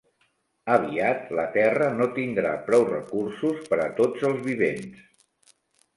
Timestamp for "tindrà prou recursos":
2.17-3.61